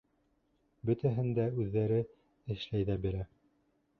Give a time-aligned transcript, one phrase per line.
[0.89, 2.01] Бөтәһен дә үҙҙәре
[2.57, 3.23] эшләй ҙә бирә.